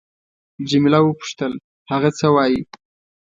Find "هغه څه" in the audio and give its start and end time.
1.91-2.27